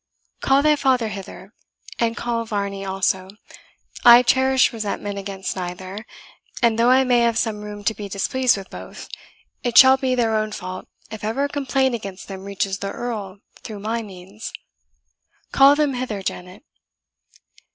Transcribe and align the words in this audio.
Call 0.41 0.63
thy 0.63 0.75
father 0.75 1.09
hither, 1.09 1.53
and 1.99 2.17
call 2.17 2.43
Varney 2.43 2.83
also. 2.83 3.27
I 4.03 4.23
cherish 4.23 4.73
resentment 4.73 5.19
against 5.19 5.55
neither; 5.55 6.07
and 6.59 6.79
though 6.79 6.89
I 6.89 7.03
may 7.03 7.19
have 7.19 7.37
some 7.37 7.61
room 7.61 7.83
to 7.83 7.93
be 7.93 8.09
displeased 8.09 8.57
with 8.57 8.71
both, 8.71 9.07
it 9.61 9.77
shall 9.77 9.97
be 9.97 10.15
their 10.15 10.35
own 10.35 10.53
fault 10.53 10.87
if 11.11 11.23
ever 11.23 11.43
a 11.43 11.49
complaint 11.49 11.93
against 11.93 12.27
them 12.27 12.45
reaches 12.45 12.79
the 12.79 12.89
Earl 12.89 13.41
through 13.61 13.81
my 13.81 14.01
means. 14.01 14.51
Call 15.51 15.75
them 15.75 15.93
hither, 15.93 16.23
Janet." 16.23 16.63